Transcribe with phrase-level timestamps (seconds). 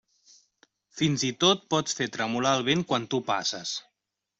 [1.01, 3.81] Fins i tot pots fer tremolar el vent quan tu passes.